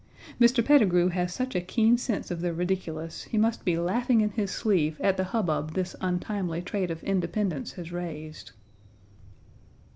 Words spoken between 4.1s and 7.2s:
in his sleeve at the hubbub this untimely trait of